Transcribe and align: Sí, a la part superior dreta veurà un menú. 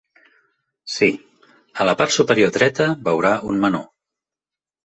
Sí, 0.93 1.09
a 1.83 1.87
la 1.89 1.95
part 2.01 2.15
superior 2.17 2.57
dreta 2.57 2.91
veurà 3.11 3.35
un 3.53 3.63
menú. 3.67 3.87